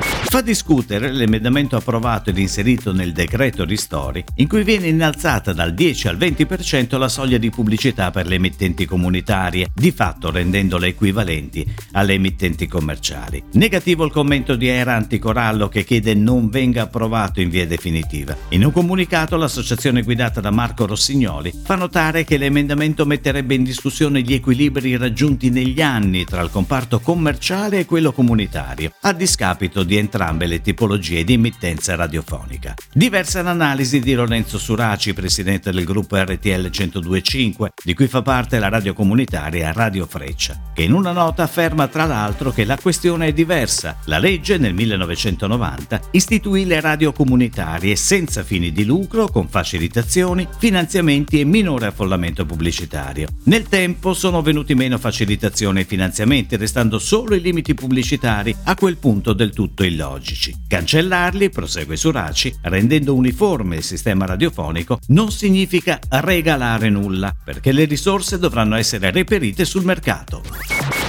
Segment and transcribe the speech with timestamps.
[0.00, 6.08] Fa discutere l'emendamento approvato ed inserito nel decreto ristori, in cui viene innalzata dal 10
[6.08, 12.12] al 20% la soglia di pubblicità per le emittenti comunitarie, di fatto rendendole equivalenti alle
[12.12, 13.42] emittenti commerciali.
[13.52, 18.36] Negativo il commento di Era Anticorallo che chiede non venga approvato in via definitiva.
[18.50, 24.20] In un comunicato l'associazione guidata da Marco Rossignoli fa notare che l'emendamento metterebbe in discussione
[24.20, 29.96] gli equilibri raggiunti negli anni tra il comparto commerciale e quello comunitario, a discapito di
[29.96, 32.74] entrambe le tipologie di emittenza radiofonica.
[32.92, 38.68] Diversa l'analisi di Lorenzo Suraci, presidente del gruppo RTL 1025, di cui fa parte la
[38.68, 43.32] radio comunitaria Radio Freccia, che in una nota afferma tra l'altro che la questione è
[43.32, 43.96] diversa.
[44.04, 51.40] La legge nel 1990 istituì le radio comunitarie senza fini di lucro, con facilitazioni, finanziamenti
[51.40, 53.28] e minore affollamento pubblicitario.
[53.44, 58.98] Nel tempo sono venuti meno facilitazioni e finanziamenti, restando solo i limiti pubblicitari, a quel
[58.98, 60.54] punto del tutto illogici logici.
[60.66, 68.38] Cancellarli, prosegue Suraci, rendendo uniforme il sistema radiofonico, non significa regalare nulla, perché le risorse
[68.38, 70.42] dovranno essere reperite sul mercato.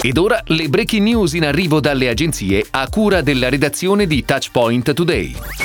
[0.00, 4.92] Ed ora le breaking news in arrivo dalle agenzie a cura della redazione di Touchpoint
[4.92, 5.61] Today.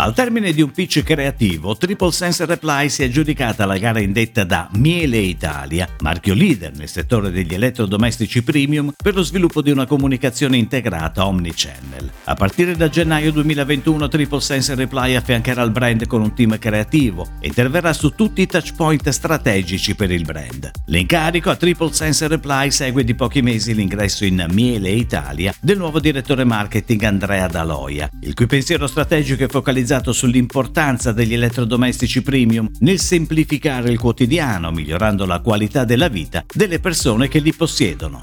[0.00, 4.44] Al termine di un pitch creativo, Triple Sense Reply si è aggiudicata la gara indetta
[4.44, 9.84] da Miele Italia, marchio leader nel settore degli elettrodomestici premium, per lo sviluppo di una
[9.84, 12.10] comunicazione integrata omnichannel.
[12.24, 17.32] A partire da gennaio 2021 Triple Sense Reply affiancherà il brand con un team creativo
[17.38, 20.70] e interverrà su tutti i touchpoint strategici per il brand.
[20.86, 26.00] L'incarico a Triple Sense Reply segue di pochi mesi l'ingresso in Miele Italia del nuovo
[26.00, 32.70] direttore marketing Andrea Daloia, il cui pensiero strategico è focalizzato focalizzato sull'importanza degli elettrodomestici premium
[32.80, 38.20] nel semplificare il quotidiano, migliorando la qualità della vita delle persone che li possiedono.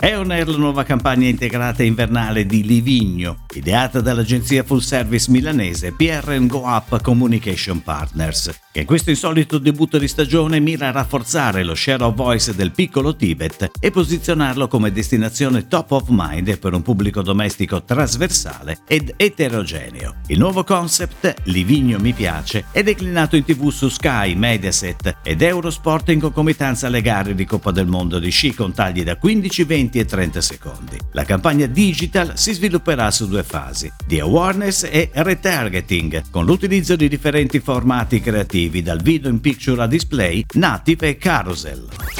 [0.00, 5.92] È on air la nuova campagna integrata invernale di Livigno, ideata dall'agenzia full service milanese
[5.92, 11.62] PR Go Up Communication Partners, che in questo insolito debutto di stagione mira a rafforzare
[11.64, 16.72] lo share of voice del piccolo Tibet e posizionarlo come destinazione top of mind per
[16.72, 20.14] un pubblico domestico trasversale ed eterogeneo.
[20.28, 26.08] Il nuovo concept, Livigno mi piace, è declinato in tv su Sky, Mediaset ed Eurosport
[26.08, 29.98] in concomitanza alle gare di Coppa del Mondo di sci con tagli da 15, 20
[29.98, 30.98] 20 e 30 secondi.
[31.12, 37.08] La campagna digital si svilupperà su due fasi, di awareness e retargeting, con l'utilizzo di
[37.08, 42.19] differenti formati creativi dal video in picture a display, native e carousel.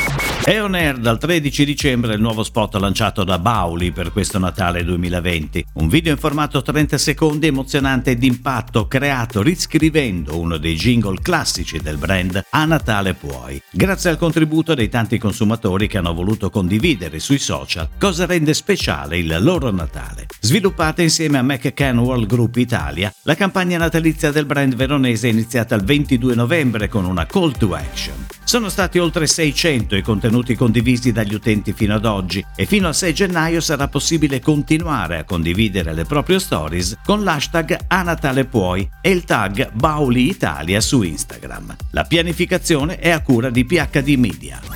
[0.50, 4.82] È on air dal 13 dicembre il nuovo spot lanciato da Bauli per questo Natale
[4.82, 5.66] 2020.
[5.74, 11.78] Un video in formato 30 secondi emozionante e d'impatto creato riscrivendo uno dei jingle classici
[11.78, 13.62] del brand A Natale Puoi.
[13.70, 19.18] Grazie al contributo dei tanti consumatori che hanno voluto condividere sui social cosa rende speciale
[19.18, 20.26] il loro Natale.
[20.40, 25.74] Sviluppata insieme a McCann World Group Italia, la campagna natalizia del brand veronese è iniziata
[25.74, 28.29] il 22 novembre con una call to action.
[28.50, 32.96] Sono stati oltre 600 i contenuti condivisi dagli utenti fino ad oggi e fino al
[32.96, 38.90] 6 gennaio sarà possibile continuare a condividere le proprie stories con l'hashtag A Natale Puoi
[39.00, 41.76] e il tag Bauli Italia su Instagram.
[41.92, 44.69] La pianificazione è a cura di PHD Media.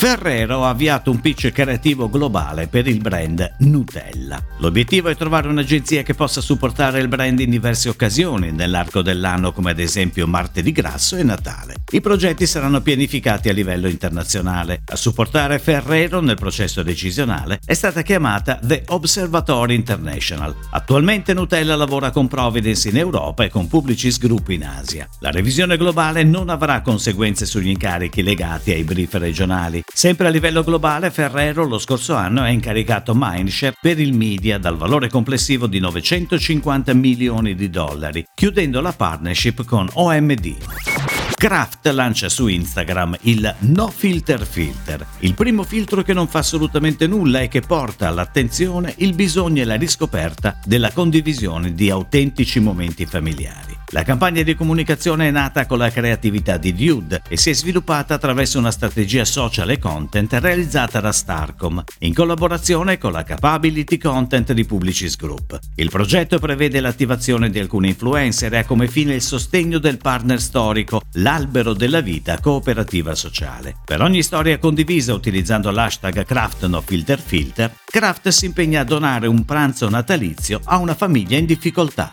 [0.00, 4.40] Ferrero ha avviato un pitch creativo globale per il brand Nutella.
[4.58, 9.72] L'obiettivo è trovare un'agenzia che possa supportare il brand in diverse occasioni nell'arco dell'anno come
[9.72, 11.74] ad esempio martedì grasso e Natale.
[11.90, 14.82] I progetti saranno pianificati a livello internazionale.
[14.84, 20.54] A supportare Ferrero nel processo decisionale è stata chiamata The Observatory International.
[20.70, 25.08] Attualmente Nutella lavora con Providence in Europa e con Publicis Group in Asia.
[25.18, 29.86] La revisione globale non avrà conseguenze sugli incarichi legati ai brief regionali.
[29.92, 34.76] Sempre a livello globale, Ferrero lo scorso anno ha incaricato Mindshare per il media dal
[34.76, 40.56] valore complessivo di 950 milioni di dollari, chiudendo la partnership con OMD.
[41.38, 47.06] Kraft lancia su Instagram il No Filter Filter, il primo filtro che non fa assolutamente
[47.06, 53.06] nulla e che porta all'attenzione il bisogno e la riscoperta della condivisione di autentici momenti
[53.06, 53.77] familiari.
[53.92, 58.12] La campagna di comunicazione è nata con la creatività di Dude e si è sviluppata
[58.12, 64.52] attraverso una strategia social e content realizzata da Starcom, in collaborazione con la Capability Content
[64.52, 65.58] di Publicis Group.
[65.76, 70.38] Il progetto prevede l'attivazione di alcuni influencer e ha come fine il sostegno del partner
[70.38, 73.76] storico, l'albero della vita cooperativa sociale.
[73.86, 80.60] Per ogni storia condivisa utilizzando l'hashtag CraftNoFilterFilter, Craft si impegna a donare un pranzo natalizio
[80.64, 82.12] a una famiglia in difficoltà.